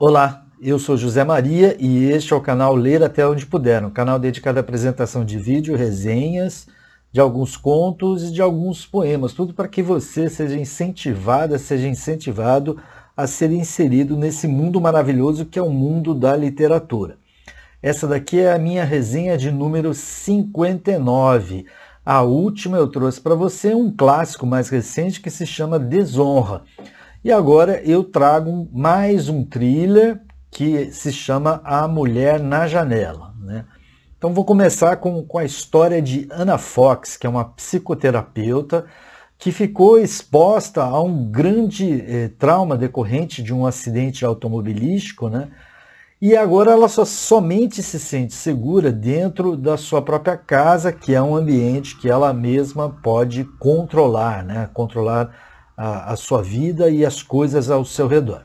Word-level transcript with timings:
Olá, 0.00 0.46
eu 0.62 0.78
sou 0.78 0.96
José 0.96 1.24
Maria 1.24 1.76
e 1.76 2.04
este 2.04 2.32
é 2.32 2.36
o 2.36 2.40
canal 2.40 2.76
Ler 2.76 3.02
Até 3.02 3.26
Onde 3.26 3.44
Puder, 3.44 3.84
um 3.84 3.90
canal 3.90 4.16
dedicado 4.16 4.56
à 4.56 4.60
apresentação 4.60 5.24
de 5.24 5.36
vídeo, 5.36 5.76
resenhas, 5.76 6.68
de 7.10 7.18
alguns 7.18 7.56
contos 7.56 8.28
e 8.28 8.32
de 8.32 8.40
alguns 8.40 8.86
poemas, 8.86 9.32
tudo 9.32 9.52
para 9.52 9.66
que 9.66 9.82
você 9.82 10.28
seja 10.28 10.56
incentivada, 10.56 11.58
seja 11.58 11.88
incentivado 11.88 12.80
a 13.16 13.26
ser 13.26 13.50
inserido 13.50 14.16
nesse 14.16 14.46
mundo 14.46 14.80
maravilhoso 14.80 15.44
que 15.44 15.58
é 15.58 15.62
o 15.62 15.68
mundo 15.68 16.14
da 16.14 16.36
literatura. 16.36 17.18
Essa 17.82 18.06
daqui 18.06 18.38
é 18.38 18.52
a 18.52 18.58
minha 18.58 18.84
resenha 18.84 19.36
de 19.36 19.50
número 19.50 19.92
59. 19.92 21.66
A 22.06 22.22
última 22.22 22.76
eu 22.76 22.86
trouxe 22.86 23.20
para 23.20 23.34
você 23.34 23.74
um 23.74 23.90
clássico 23.90 24.46
mais 24.46 24.68
recente 24.68 25.20
que 25.20 25.28
se 25.28 25.44
chama 25.44 25.76
Desonra. 25.76 26.62
E 27.24 27.32
agora 27.32 27.82
eu 27.82 28.04
trago 28.04 28.68
mais 28.72 29.28
um 29.28 29.44
thriller 29.44 30.20
que 30.52 30.92
se 30.92 31.12
chama 31.12 31.60
A 31.64 31.88
Mulher 31.88 32.38
na 32.38 32.68
Janela. 32.68 33.34
Né? 33.40 33.64
Então 34.16 34.32
vou 34.32 34.44
começar 34.44 34.96
com, 34.98 35.24
com 35.24 35.36
a 35.36 35.44
história 35.44 36.00
de 36.00 36.28
Anna 36.30 36.58
Fox, 36.58 37.16
que 37.16 37.26
é 37.26 37.30
uma 37.30 37.44
psicoterapeuta 37.44 38.86
que 39.36 39.50
ficou 39.50 39.98
exposta 39.98 40.82
a 40.82 41.02
um 41.02 41.28
grande 41.28 42.04
eh, 42.06 42.30
trauma 42.38 42.76
decorrente 42.76 43.42
de 43.42 43.52
um 43.54 43.66
acidente 43.66 44.24
automobilístico, 44.24 45.28
né? 45.28 45.48
E 46.20 46.36
agora 46.36 46.72
ela 46.72 46.88
só, 46.88 47.04
somente 47.04 47.80
se 47.80 48.00
sente 48.00 48.34
segura 48.34 48.90
dentro 48.90 49.56
da 49.56 49.76
sua 49.76 50.02
própria 50.02 50.36
casa, 50.36 50.92
que 50.92 51.14
é 51.14 51.22
um 51.22 51.36
ambiente 51.36 51.96
que 51.96 52.10
ela 52.10 52.32
mesma 52.32 52.90
pode 52.90 53.44
controlar, 53.60 54.44
né? 54.44 54.68
Controlar 54.74 55.47
a, 55.78 56.12
a 56.12 56.16
sua 56.16 56.42
vida 56.42 56.90
e 56.90 57.06
as 57.06 57.22
coisas 57.22 57.70
ao 57.70 57.84
seu 57.84 58.08
redor. 58.08 58.42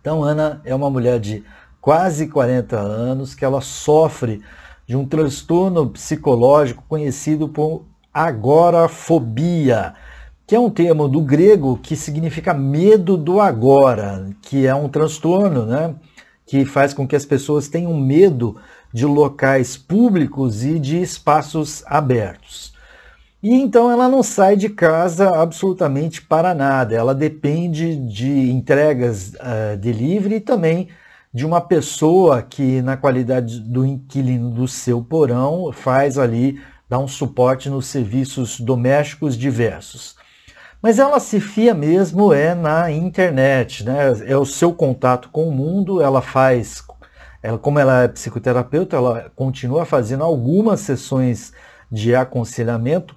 Então, 0.00 0.24
Ana 0.24 0.60
é 0.64 0.74
uma 0.74 0.90
mulher 0.90 1.20
de 1.20 1.44
quase 1.80 2.26
40 2.26 2.76
anos 2.76 3.32
que 3.32 3.44
ela 3.44 3.60
sofre 3.60 4.42
de 4.84 4.96
um 4.96 5.06
transtorno 5.06 5.88
psicológico 5.90 6.82
conhecido 6.88 7.48
por 7.48 7.84
agorafobia, 8.12 9.94
que 10.46 10.56
é 10.56 10.58
um 10.58 10.70
termo 10.70 11.06
do 11.06 11.20
grego 11.20 11.78
que 11.78 11.94
significa 11.94 12.52
medo 12.52 13.16
do 13.16 13.40
agora, 13.40 14.30
que 14.42 14.66
é 14.66 14.74
um 14.74 14.88
transtorno, 14.88 15.64
né, 15.64 15.94
que 16.44 16.64
faz 16.64 16.92
com 16.92 17.06
que 17.06 17.14
as 17.14 17.24
pessoas 17.24 17.68
tenham 17.68 17.94
medo 17.94 18.56
de 18.92 19.04
locais 19.04 19.76
públicos 19.76 20.64
e 20.64 20.78
de 20.78 21.00
espaços 21.00 21.84
abertos. 21.86 22.72
E 23.40 23.54
então 23.54 23.88
ela 23.88 24.08
não 24.08 24.20
sai 24.20 24.56
de 24.56 24.68
casa 24.68 25.40
absolutamente 25.40 26.20
para 26.20 26.54
nada. 26.54 26.94
Ela 26.96 27.14
depende 27.14 27.94
de 27.94 28.50
entregas 28.50 29.32
uh, 29.34 29.76
delivery 29.76 30.36
e 30.36 30.40
também 30.40 30.88
de 31.32 31.46
uma 31.46 31.60
pessoa 31.60 32.42
que, 32.42 32.82
na 32.82 32.96
qualidade 32.96 33.60
do 33.60 33.86
inquilino 33.86 34.50
do 34.50 34.66
seu 34.66 35.00
porão, 35.02 35.70
faz 35.72 36.18
ali, 36.18 36.60
dá 36.88 36.98
um 36.98 37.06
suporte 37.06 37.70
nos 37.70 37.86
serviços 37.86 38.58
domésticos 38.58 39.36
diversos. 39.36 40.16
Mas 40.82 40.98
ela 40.98 41.20
se 41.20 41.38
fia 41.38 41.74
mesmo 41.74 42.32
é 42.32 42.56
na 42.56 42.90
internet, 42.90 43.84
né? 43.84 44.12
É 44.26 44.36
o 44.36 44.44
seu 44.44 44.72
contato 44.72 45.28
com 45.30 45.48
o 45.48 45.52
mundo, 45.52 46.00
ela 46.02 46.22
faz, 46.22 46.82
ela, 47.40 47.58
como 47.58 47.78
ela 47.78 48.04
é 48.04 48.08
psicoterapeuta, 48.08 48.96
ela 48.96 49.30
continua 49.36 49.84
fazendo 49.84 50.24
algumas 50.24 50.80
sessões 50.80 51.52
de 51.90 52.14
aconselhamento 52.16 53.14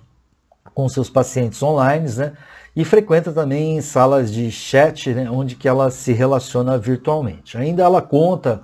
com 0.73 0.87
seus 0.89 1.09
pacientes 1.09 1.61
online, 1.61 2.09
né? 2.15 2.33
E 2.75 2.85
frequenta 2.85 3.33
também 3.33 3.81
salas 3.81 4.31
de 4.31 4.49
chat, 4.49 5.13
né, 5.13 5.29
onde 5.29 5.55
que 5.55 5.67
ela 5.67 5.91
se 5.91 6.13
relaciona 6.13 6.77
virtualmente. 6.77 7.57
Ainda 7.57 7.83
ela 7.83 8.01
conta 8.01 8.61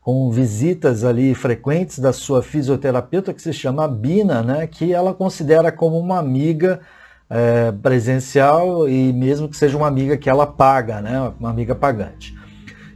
com 0.00 0.30
visitas 0.30 1.02
ali 1.02 1.34
frequentes 1.34 1.98
da 1.98 2.12
sua 2.12 2.40
fisioterapeuta, 2.40 3.34
que 3.34 3.42
se 3.42 3.52
chama 3.52 3.88
Bina, 3.88 4.42
né, 4.42 4.66
que 4.68 4.92
ela 4.92 5.12
considera 5.12 5.72
como 5.72 5.98
uma 5.98 6.18
amiga 6.18 6.80
é, 7.28 7.72
presencial 7.72 8.88
e 8.88 9.12
mesmo 9.12 9.48
que 9.48 9.56
seja 9.56 9.76
uma 9.76 9.88
amiga 9.88 10.16
que 10.16 10.30
ela 10.30 10.46
paga, 10.46 11.00
né, 11.00 11.32
uma 11.38 11.50
amiga 11.50 11.74
pagante. 11.74 12.38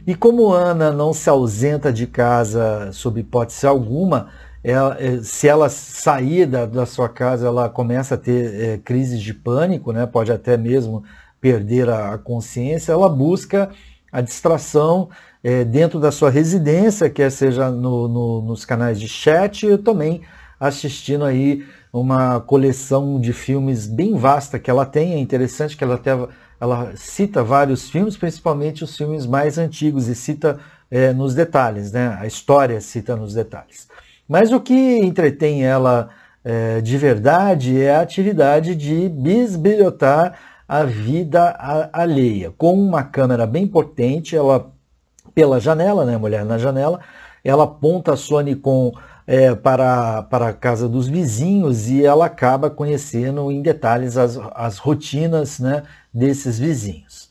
E 0.07 0.15
como 0.15 0.51
Ana 0.51 0.91
não 0.91 1.13
se 1.13 1.29
ausenta 1.29 1.91
de 1.91 2.07
casa 2.07 2.89
sob 2.91 3.19
hipótese 3.19 3.67
alguma, 3.67 4.29
ela, 4.63 4.97
é, 4.99 5.21
se 5.21 5.47
ela 5.47 5.69
sair 5.69 6.45
da, 6.45 6.65
da, 6.65 6.85
sua 6.85 7.09
casa, 7.09 7.47
ela 7.47 7.69
começa 7.69 8.15
a 8.15 8.17
ter 8.17 8.61
é, 8.61 8.77
crises 8.77 9.21
de 9.21 9.33
pânico, 9.33 9.91
né? 9.91 10.05
pode 10.05 10.31
até 10.31 10.55
mesmo 10.55 11.03
perder 11.41 11.89
a, 11.89 12.13
a 12.13 12.17
consciência, 12.17 12.93
ela 12.93 13.09
busca 13.09 13.69
a 14.11 14.21
distração 14.21 15.09
é, 15.43 15.65
dentro 15.65 15.99
da 15.99 16.11
sua 16.11 16.29
residência, 16.29 17.09
quer 17.09 17.29
seja 17.29 17.69
no, 17.69 18.07
no, 18.07 18.41
nos 18.43 18.63
canais 18.63 18.99
de 18.99 19.09
chat 19.09 19.67
e 19.67 19.77
também 19.77 20.21
assistindo 20.59 21.25
aí 21.25 21.65
uma 21.91 22.39
coleção 22.39 23.19
de 23.19 23.33
filmes 23.33 23.85
bem 23.85 24.15
vasta 24.15 24.57
que 24.57 24.69
ela 24.69 24.85
tem. 24.85 25.13
É 25.13 25.19
interessante 25.19 25.75
que 25.75 25.83
ela 25.83 25.95
até 25.95 26.11
ela 26.59 26.93
cita 26.95 27.43
vários 27.43 27.89
filmes, 27.89 28.15
principalmente 28.15 28.85
os 28.85 28.95
filmes 28.95 29.25
mais 29.25 29.57
antigos, 29.57 30.07
e 30.07 30.15
cita 30.15 30.59
é, 30.89 31.11
nos 31.11 31.35
detalhes, 31.35 31.91
né? 31.91 32.17
A 32.17 32.25
história 32.25 32.79
cita 32.79 33.17
nos 33.17 33.33
detalhes. 33.33 33.89
Mas 34.27 34.51
o 34.51 34.59
que 34.59 34.97
entretém 34.99 35.65
ela 35.65 36.09
é, 36.43 36.81
de 36.81 36.97
verdade 36.97 37.81
é 37.81 37.95
a 37.95 38.01
atividade 38.01 38.75
de 38.75 39.07
bisbilhotar 39.09 40.37
a 40.67 40.83
vida 40.83 41.55
alheia. 41.91 42.51
Com 42.57 42.73
uma 42.73 43.03
câmera 43.03 43.45
bem 43.45 43.67
potente, 43.67 44.35
ela, 44.35 44.71
pela 45.33 45.59
janela, 45.59 46.05
né, 46.05 46.17
mulher 46.17 46.43
na 46.45 46.57
janela, 46.57 46.99
ela 47.43 47.65
aponta 47.65 48.13
a 48.13 48.17
Sony 48.17 48.55
com 48.55 48.93
é, 49.25 49.55
para, 49.55 50.23
para 50.23 50.49
a 50.49 50.53
casa 50.53 50.87
dos 50.87 51.07
vizinhos 51.07 51.89
e 51.89 52.05
ela 52.05 52.25
acaba 52.25 52.69
conhecendo 52.69 53.51
em 53.51 53.61
detalhes 53.61 54.17
as, 54.17 54.37
as 54.53 54.77
rotinas 54.77 55.59
né, 55.59 55.83
desses 56.13 56.59
vizinhos. 56.59 57.22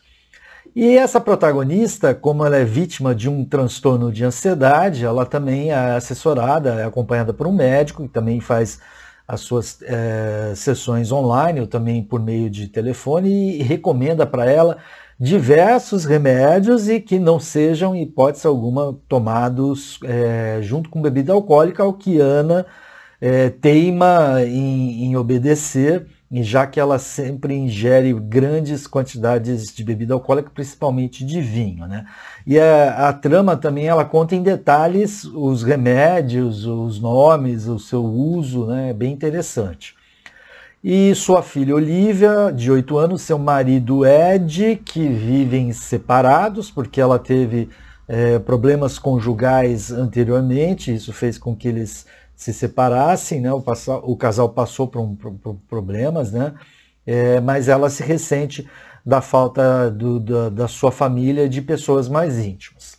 E 0.74 0.96
essa 0.96 1.20
protagonista, 1.20 2.14
como 2.14 2.46
ela 2.46 2.56
é 2.56 2.64
vítima 2.64 3.14
de 3.14 3.28
um 3.28 3.44
transtorno 3.44 4.10
de 4.10 4.24
ansiedade, 4.24 5.04
ela 5.04 5.26
também 5.26 5.70
é 5.70 5.74
assessorada, 5.74 6.80
é 6.80 6.84
acompanhada 6.84 7.34
por 7.34 7.46
um 7.46 7.52
médico, 7.52 8.04
que 8.04 8.08
também 8.08 8.40
faz 8.40 8.80
as 9.28 9.42
suas 9.42 9.82
é, 9.82 10.54
sessões 10.56 11.12
online, 11.12 11.60
ou 11.60 11.66
também 11.66 12.02
por 12.02 12.20
meio 12.20 12.48
de 12.48 12.68
telefone, 12.68 13.58
e 13.58 13.62
recomenda 13.62 14.26
para 14.26 14.50
ela 14.50 14.78
diversos 15.20 16.06
remédios 16.06 16.88
e 16.88 17.00
que 17.00 17.18
não 17.18 17.38
sejam, 17.38 17.94
em 17.94 18.02
hipótese 18.04 18.46
alguma, 18.46 18.98
tomados 19.06 20.00
é, 20.04 20.58
junto 20.62 20.88
com 20.88 21.02
bebida 21.02 21.34
alcoólica, 21.34 21.82
ao 21.82 21.92
que 21.92 22.18
Ana 22.18 22.64
é, 23.20 23.50
teima 23.50 24.42
em, 24.42 25.04
em 25.04 25.16
obedecer 25.16 26.06
já 26.41 26.66
que 26.66 26.81
ela 26.81 26.98
sempre 26.98 27.53
ingere 27.54 28.12
grandes 28.15 28.87
quantidades 28.87 29.66
de 29.75 29.84
bebida 29.84 30.15
alcoólica, 30.15 30.50
principalmente 30.54 31.26
de 31.26 31.41
vinho. 31.43 31.87
Né? 31.87 32.06
E 32.47 32.59
a, 32.59 33.09
a, 33.09 33.12
trama 33.12 33.56
também 33.56 33.87
ela 33.87 34.04
conta 34.04 34.34
em 34.34 34.43
detalhes 34.43 35.25
os 35.25 35.62
remédios, 35.62 36.65
os 36.65 36.98
nomes, 36.98 37.66
o 37.66 37.78
seu 37.78 38.03
uso, 38.03 38.66
né? 38.66 38.91
é 38.91 38.93
bem 38.94 39.12
interessante. 39.12 39.94
E 40.82 41.15
sua 41.15 41.43
filha 41.43 41.75
Olivia, 41.75 42.50
de 42.50 42.70
8 42.70 42.97
anos, 42.97 43.22
seu 43.22 43.38
marido 43.38 44.06
Ed, 44.06 44.81
que 44.84 45.06
vivem 45.06 45.72
separados, 45.72 46.70
porque 46.70 47.00
ela 47.00 47.19
teve 47.19 47.69
é, 48.09 48.38
problemas 48.38 48.99
conjugais 48.99 49.93
anteriormente, 49.93 50.94
isso 50.94 51.12
fez 51.12 51.38
com 51.38 51.54
que 51.54 51.69
eles 51.69 52.06
se 52.42 52.53
separassem, 52.53 53.41
né? 53.41 53.53
o, 53.53 53.62
o 54.03 54.16
casal 54.16 54.48
passou 54.48 54.88
por, 54.88 55.00
um, 55.00 55.14
por, 55.14 55.54
problemas, 55.69 56.32
né? 56.32 56.54
É, 57.06 57.41
mas 57.41 57.69
ela 57.69 57.88
se 57.88 58.03
ressente 58.03 58.69
da 59.04 59.20
falta 59.20 59.91
do, 59.91 60.20
da, 60.20 60.48
da 60.48 60.69
sua 60.69 60.92
família 60.92 61.48
de 61.48 61.62
pessoas 61.62 62.08
mais 62.08 62.38
íntimas. 62.38 62.98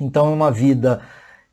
Então 0.00 0.26
é 0.26 0.30
uma 0.30 0.50
vida 0.50 1.00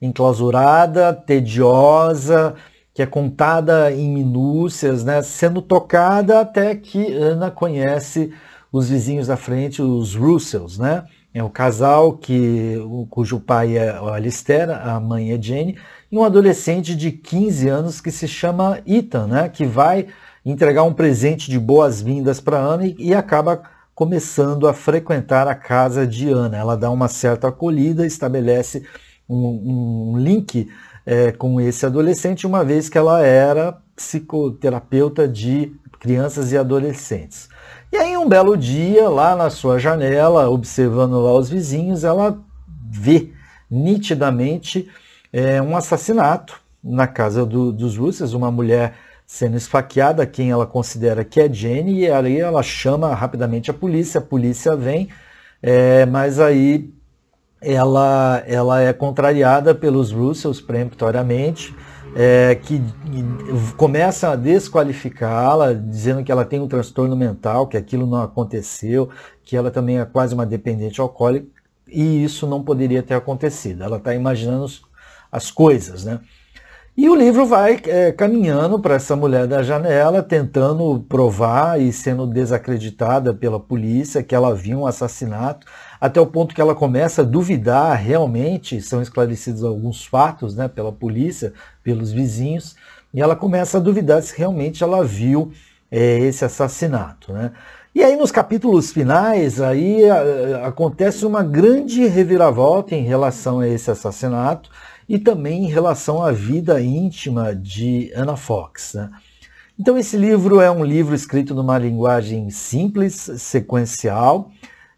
enclausurada, 0.01 1.13
tediosa, 1.13 2.55
que 2.93 3.01
é 3.01 3.05
contada 3.05 3.91
em 3.91 4.09
minúcias, 4.09 5.03
né? 5.03 5.21
sendo 5.21 5.61
tocada 5.61 6.39
até 6.39 6.75
que 6.75 7.13
Ana 7.13 7.49
conhece 7.51 8.33
os 8.71 8.89
vizinhos 8.89 9.27
da 9.27 9.37
frente, 9.37 9.81
os 9.81 10.15
Russells, 10.15 10.79
né? 10.79 11.05
É 11.33 11.43
o 11.43 11.49
casal 11.49 12.13
que, 12.13 12.77
cujo 13.09 13.41
pai 13.41 13.77
é 13.77 13.89
Alistair, 13.89 14.69
a 14.69 14.97
mãe 15.01 15.33
é 15.33 15.41
Jane, 15.41 15.77
um 16.19 16.23
adolescente 16.23 16.95
de 16.95 17.11
15 17.11 17.67
anos 17.67 18.01
que 18.01 18.11
se 18.11 18.27
chama 18.27 18.79
Ethan, 18.85 19.27
né, 19.27 19.49
que 19.49 19.65
vai 19.65 20.07
entregar 20.45 20.83
um 20.83 20.93
presente 20.93 21.49
de 21.49 21.59
boas-vindas 21.59 22.39
para 22.39 22.57
Ana 22.57 22.85
e, 22.85 22.95
e, 22.99 23.13
acaba 23.13 23.63
começando 23.93 24.67
a 24.67 24.73
frequentar 24.73 25.47
a 25.47 25.55
casa 25.55 26.05
de 26.05 26.29
Ana. 26.29 26.57
Ela 26.57 26.77
dá 26.77 26.91
uma 26.91 27.07
certa 27.07 27.47
acolhida, 27.47 28.05
estabelece 28.05 28.85
um, 29.27 30.13
um 30.13 30.17
link 30.17 30.69
é, 31.05 31.31
com 31.31 31.59
esse 31.59 31.85
adolescente, 31.85 32.45
uma 32.45 32.63
vez 32.63 32.89
que 32.89 32.97
ela 32.97 33.21
era 33.21 33.77
psicoterapeuta 33.95 35.27
de 35.27 35.73
crianças 35.99 36.51
e 36.51 36.57
adolescentes. 36.57 37.49
E 37.91 37.97
aí, 37.97 38.17
um 38.17 38.27
belo 38.27 38.57
dia, 38.57 39.09
lá 39.09 39.35
na 39.35 39.49
sua 39.49 39.79
janela, 39.79 40.49
observando 40.49 41.21
lá 41.21 41.33
os 41.33 41.49
vizinhos, 41.49 42.03
ela 42.03 42.37
vê 42.91 43.31
nitidamente 43.69 44.89
é, 45.35 45.61
um 45.61 45.75
assassinato 45.75 46.61
na 46.81 47.07
casa 47.07 47.45
do, 47.45 47.69
dos 47.69 47.97
Russos, 47.97 48.33
uma 48.33 48.49
mulher 48.49 48.93
sendo 49.27 49.57
esfaqueada, 49.57 50.25
quem 50.25 50.49
ela 50.49 50.65
considera 50.65 51.25
que 51.25 51.41
é 51.41 51.51
Jenny, 51.51 52.05
e 52.05 52.09
aí 52.09 52.39
ela 52.39 52.63
chama 52.63 53.13
rapidamente 53.13 53.69
a 53.69 53.73
polícia, 53.73 54.19
a 54.19 54.23
polícia 54.23 54.77
vem, 54.77 55.09
é, 55.61 56.05
mas 56.05 56.39
aí 56.39 56.89
ela, 57.61 58.41
ela 58.47 58.81
é 58.81 58.93
contrariada 58.93 59.75
pelos 59.75 60.09
Russos 60.09 60.61
peremptoriamente, 60.61 61.75
é, 62.15 62.55
que 62.55 62.81
começam 63.75 64.31
a 64.31 64.35
desqualificá-la, 64.37 65.73
dizendo 65.73 66.23
que 66.23 66.31
ela 66.31 66.45
tem 66.45 66.61
um 66.61 66.67
transtorno 66.69 67.13
mental, 67.13 67.67
que 67.67 67.75
aquilo 67.75 68.07
não 68.07 68.21
aconteceu, 68.21 69.09
que 69.43 69.57
ela 69.57 69.69
também 69.69 69.99
é 69.99 70.05
quase 70.05 70.33
uma 70.33 70.45
dependente 70.45 71.01
alcoólica, 71.01 71.47
e 71.89 72.23
isso 72.23 72.47
não 72.47 72.63
poderia 72.63 73.03
ter 73.03 73.15
acontecido. 73.15 73.83
Ela 73.83 73.97
está 73.97 74.15
imaginando 74.15 74.65
as 75.35 75.51
coisas, 75.51 76.05
né? 76.05 76.19
E 76.97 77.09
o 77.09 77.15
livro 77.15 77.45
vai 77.45 77.77
é, 77.87 78.13
caminhando 78.13 78.79
para 78.79 78.95
essa 78.95 79.17
mulher 79.17 79.45
da 79.47 79.61
janela, 79.61 80.23
tentando 80.23 81.05
provar 81.09 81.79
e 81.79 81.91
sendo 81.91 82.25
desacreditada 82.25 83.33
pela 83.33 83.59
polícia 83.59 84.23
que 84.23 84.33
ela 84.33 84.55
viu 84.55 84.79
um 84.79 84.87
assassinato, 84.87 85.67
até 85.99 86.21
o 86.21 86.25
ponto 86.25 86.55
que 86.55 86.61
ela 86.61 86.73
começa 86.73 87.21
a 87.21 87.25
duvidar 87.25 87.97
realmente, 87.97 88.81
são 88.81 89.01
esclarecidos 89.01 89.61
alguns 89.61 90.05
fatos 90.05 90.55
né, 90.55 90.69
pela 90.69 90.91
polícia, 90.91 91.51
pelos 91.83 92.13
vizinhos, 92.13 92.77
e 93.13 93.21
ela 93.21 93.35
começa 93.35 93.77
a 93.77 93.81
duvidar 93.81 94.23
se 94.23 94.37
realmente 94.37 94.81
ela 94.81 95.03
viu 95.03 95.51
é, 95.91 96.19
esse 96.19 96.45
assassinato. 96.45 97.33
Né? 97.33 97.51
E 97.93 98.03
aí 98.03 98.15
nos 98.15 98.31
capítulos 98.31 98.91
finais 98.91 99.59
aí 99.59 100.09
a, 100.09 100.67
acontece 100.67 101.25
uma 101.25 101.43
grande 101.43 102.05
reviravolta 102.07 102.95
em 102.95 103.03
relação 103.03 103.59
a 103.59 103.67
esse 103.67 103.91
assassinato, 103.91 104.69
e 105.07 105.19
também 105.19 105.65
em 105.65 105.69
relação 105.69 106.23
à 106.23 106.31
vida 106.31 106.81
íntima 106.81 107.55
de 107.55 108.11
Anna 108.15 108.35
Fox. 108.35 108.93
Né? 108.95 109.09
Então, 109.79 109.97
esse 109.97 110.17
livro 110.17 110.59
é 110.59 110.71
um 110.71 110.83
livro 110.83 111.13
escrito 111.13 111.53
numa 111.53 111.77
linguagem 111.77 112.49
simples, 112.49 113.29
sequencial. 113.37 114.49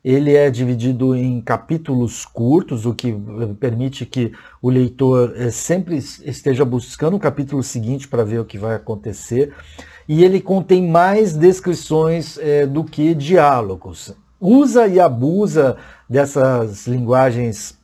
Ele 0.03 0.35
é 0.35 0.49
dividido 0.49 1.15
em 1.15 1.41
capítulos 1.41 2.25
curtos, 2.25 2.85
o 2.85 2.93
que 2.93 3.13
permite 3.59 4.05
que 4.05 4.31
o 4.61 4.69
leitor 4.69 5.33
eh, 5.35 5.49
sempre 5.49 5.97
esteja 5.97 6.63
buscando 6.63 7.17
o 7.17 7.19
capítulo 7.19 7.61
seguinte 7.63 8.07
para 8.07 8.23
ver 8.23 8.39
o 8.39 8.45
que 8.45 8.57
vai 8.57 8.75
acontecer. 8.75 9.53
E 10.07 10.23
ele 10.23 10.39
contém 10.39 10.87
mais 10.87 11.33
descrições 11.33 12.37
é, 12.37 12.65
do 12.65 12.83
que 12.83 13.13
diálogos. 13.13 14.15
Usa 14.39 14.87
e 14.87 14.99
abusa 14.99 15.75
dessas 16.07 16.87
linguagens 16.87 17.76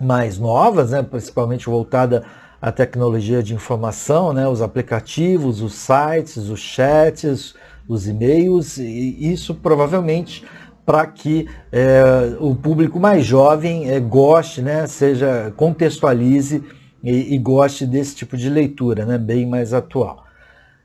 mais 0.00 0.38
novas, 0.38 0.90
né, 0.90 1.02
principalmente 1.02 1.66
voltada 1.66 2.24
à 2.60 2.70
tecnologia 2.70 3.42
de 3.42 3.54
informação, 3.54 4.32
né, 4.32 4.48
os 4.48 4.62
aplicativos, 4.62 5.60
os 5.60 5.74
sites, 5.74 6.48
os 6.48 6.60
chats, 6.60 7.54
os 7.88 8.06
e-mails, 8.06 8.78
e 8.78 9.32
isso 9.32 9.54
provavelmente 9.54 10.44
para 10.84 11.06
que 11.06 11.48
é, 11.70 12.36
o 12.40 12.54
público 12.54 12.98
mais 12.98 13.24
jovem 13.24 13.90
é, 13.90 14.00
goste, 14.00 14.60
né, 14.62 14.86
seja 14.86 15.52
contextualize 15.56 16.62
e, 17.02 17.34
e, 17.34 17.38
goste 17.38 17.86
desse 17.86 18.16
tipo 18.16 18.36
de 18.36 18.48
leitura, 18.48 19.04
né, 19.04 19.18
bem 19.18 19.46
mais 19.46 19.72
atual. 19.72 20.24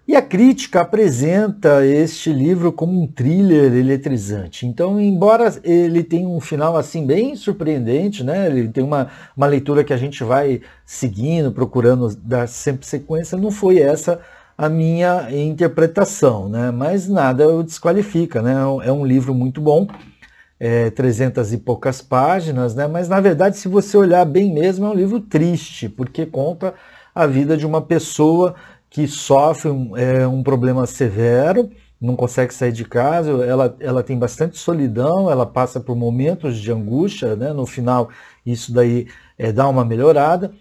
E 0.07 0.15
a 0.15 0.21
crítica 0.21 0.79
apresenta 0.79 1.85
este 1.85 2.31
livro 2.31 2.71
como 2.71 3.01
um 3.01 3.05
thriller 3.05 3.73
eletrizante. 3.73 4.65
Então, 4.65 5.01
embora 5.01 5.53
ele 5.65 6.01
tenha 6.01 6.29
um 6.29 6.39
final 6.39 6.77
assim 6.77 7.05
bem 7.05 7.35
surpreendente, 7.35 8.23
né? 8.23 8.47
Ele 8.47 8.69
tem 8.69 8.81
uma, 8.81 9.09
uma 9.35 9.45
leitura 9.45 9.83
que 9.83 9.91
a 9.91 9.97
gente 9.97 10.23
vai 10.23 10.61
seguindo, 10.85 11.51
procurando 11.51 12.15
dar 12.23 12.47
sempre 12.47 12.85
sequência, 12.85 13.37
não 13.37 13.51
foi 13.51 13.79
essa 13.79 14.21
a 14.57 14.69
minha 14.69 15.29
interpretação, 15.29 16.47
né? 16.47 16.71
Mas 16.71 17.09
nada 17.09 17.45
o 17.49 17.61
desqualifica, 17.61 18.41
né? 18.41 18.55
É 18.85 18.91
um 18.93 19.05
livro 19.05 19.35
muito 19.35 19.59
bom, 19.59 19.87
é, 20.57 20.89
300 20.89 21.51
e 21.51 21.57
poucas 21.57 22.01
páginas, 22.01 22.73
né? 22.73 22.87
Mas 22.87 23.09
na 23.09 23.19
verdade, 23.19 23.57
se 23.57 23.67
você 23.67 23.97
olhar 23.97 24.23
bem 24.23 24.53
mesmo, 24.53 24.85
é 24.85 24.89
um 24.89 24.95
livro 24.95 25.19
triste, 25.19 25.89
porque 25.89 26.25
conta 26.25 26.73
a 27.13 27.27
vida 27.27 27.57
de 27.57 27.65
uma 27.65 27.81
pessoa 27.81 28.55
que 28.89 29.07
sofre 29.07 29.69
um, 29.69 29.95
é, 29.95 30.27
um 30.27 30.41
problema 30.41 30.85
severo, 30.85 31.69
não 31.99 32.15
consegue 32.15 32.53
sair 32.53 32.71
de 32.71 32.85
casa, 32.85 33.31
ela, 33.43 33.75
ela 33.79 34.03
tem 34.03 34.17
bastante 34.17 34.57
solidão, 34.57 35.29
ela 35.29 35.45
passa 35.45 35.79
por 35.79 35.95
momentos 35.95 36.57
de 36.59 36.71
angústia, 36.71 37.35
né? 37.35 37.51
no 37.51 37.65
final 37.65 38.09
isso 38.45 38.71
daí 38.71 39.07
é, 39.37 39.51
dá 39.51 39.67
uma 39.67 39.83
melhorada, 39.83 40.51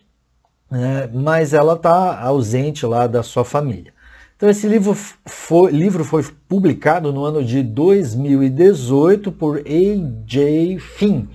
né? 0.70 1.08
mas 1.12 1.52
ela 1.52 1.74
está 1.74 2.20
ausente 2.20 2.86
lá 2.86 3.06
da 3.06 3.22
sua 3.22 3.44
família. 3.44 3.92
Então 4.36 4.50
esse 4.50 4.66
livro 4.66 4.94
foi, 4.94 5.70
livro 5.70 6.04
foi 6.04 6.22
publicado 6.48 7.12
no 7.12 7.24
ano 7.24 7.42
de 7.44 7.62
2018 7.62 9.32
por 9.32 9.58
A.J. 9.58 10.78
Finn, 10.78 11.26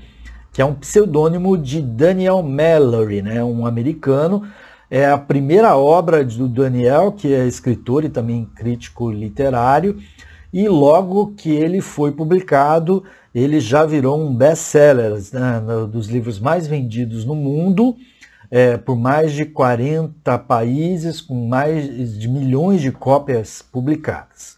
que 0.52 0.62
é 0.62 0.66
um 0.66 0.76
pseudônimo 0.76 1.58
de 1.58 1.82
Daniel 1.82 2.44
Mallory, 2.44 3.22
né? 3.22 3.44
um 3.44 3.66
americano 3.66 4.48
é 4.92 5.06
a 5.10 5.18
primeira 5.18 5.78
obra 5.78 6.22
do 6.22 6.50
Daniel, 6.50 7.14
que 7.14 7.34
é 7.34 7.48
escritor 7.48 8.04
e 8.04 8.10
também 8.10 8.44
crítico 8.54 9.10
literário, 9.10 9.98
e 10.52 10.68
logo 10.68 11.34
que 11.38 11.50
ele 11.50 11.80
foi 11.80 12.12
publicado, 12.12 13.02
ele 13.34 13.62
já 13.62 13.86
virou 13.86 14.20
um 14.20 14.36
best-seller, 14.36 15.14
né, 15.32 15.64
dos 15.90 16.08
livros 16.08 16.42
mais 16.42 16.68
vendidos 16.68 17.24
no 17.24 17.34
mundo, 17.34 17.96
é, 18.52 18.76
por 18.76 18.98
mais 18.98 19.32
de 19.32 19.46
40 19.46 20.38
países, 20.40 21.22
com 21.22 21.48
mais 21.48 22.20
de 22.20 22.28
milhões 22.28 22.82
de 22.82 22.92
cópias 22.92 23.62
publicadas. 23.62 24.58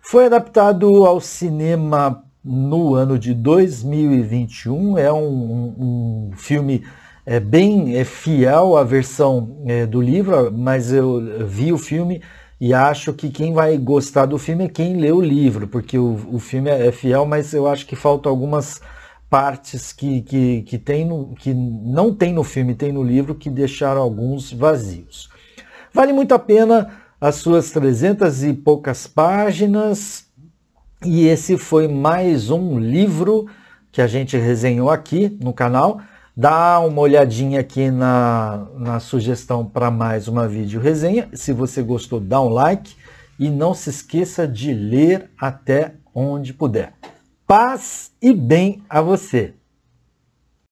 Foi 0.00 0.26
adaptado 0.26 1.04
ao 1.04 1.20
cinema 1.20 2.22
no 2.44 2.94
ano 2.94 3.18
de 3.18 3.34
2021, 3.34 4.96
é 4.96 5.12
um, 5.12 5.74
um 5.76 6.30
filme 6.36 6.84
é 7.26 7.40
bem 7.40 7.96
é 7.96 8.04
fiel 8.04 8.76
à 8.76 8.84
versão 8.84 9.64
é, 9.66 9.84
do 9.84 10.00
livro, 10.00 10.52
mas 10.52 10.92
eu 10.92 11.20
vi 11.44 11.72
o 11.72 11.78
filme 11.78 12.22
e 12.60 12.72
acho 12.72 13.12
que 13.12 13.28
quem 13.28 13.52
vai 13.52 13.76
gostar 13.76 14.26
do 14.26 14.38
filme 14.38 14.64
é 14.64 14.68
quem 14.68 14.96
lê 14.96 15.10
o 15.10 15.20
livro, 15.20 15.66
porque 15.66 15.98
o, 15.98 16.14
o 16.32 16.38
filme 16.38 16.70
é 16.70 16.90
fiel, 16.92 17.26
mas 17.26 17.52
eu 17.52 17.66
acho 17.66 17.84
que 17.84 17.96
faltam 17.96 18.30
algumas 18.30 18.80
partes 19.28 19.92
que, 19.92 20.22
que, 20.22 20.62
que, 20.62 20.78
tem 20.78 21.04
no, 21.04 21.34
que 21.34 21.52
não 21.52 22.14
tem 22.14 22.32
no 22.32 22.44
filme, 22.44 22.74
tem 22.74 22.92
no 22.92 23.02
livro, 23.02 23.34
que 23.34 23.50
deixaram 23.50 24.00
alguns 24.00 24.52
vazios. 24.52 25.28
Vale 25.92 26.12
muito 26.12 26.32
a 26.32 26.38
pena 26.38 26.90
as 27.20 27.36
suas 27.36 27.70
300 27.72 28.44
e 28.44 28.54
poucas 28.54 29.06
páginas, 29.06 30.26
e 31.04 31.26
esse 31.26 31.58
foi 31.58 31.88
mais 31.88 32.50
um 32.50 32.78
livro 32.78 33.46
que 33.90 34.00
a 34.00 34.06
gente 34.06 34.36
resenhou 34.36 34.90
aqui 34.90 35.36
no 35.42 35.52
canal. 35.52 36.00
Dá 36.38 36.80
uma 36.80 37.00
olhadinha 37.00 37.60
aqui 37.60 37.90
na, 37.90 38.66
na 38.74 39.00
sugestão 39.00 39.64
para 39.64 39.90
mais 39.90 40.28
uma 40.28 40.46
vídeo 40.46 40.78
resenha. 40.78 41.30
Se 41.32 41.50
você 41.50 41.80
gostou, 41.80 42.20
dá 42.20 42.38
um 42.42 42.50
like 42.50 42.94
e 43.38 43.48
não 43.48 43.72
se 43.72 43.88
esqueça 43.88 44.46
de 44.46 44.74
ler 44.74 45.30
até 45.38 45.94
onde 46.14 46.52
puder. 46.52 46.92
Paz 47.46 48.12
e 48.20 48.34
bem 48.34 48.82
a 48.86 49.00
você! 49.00 49.54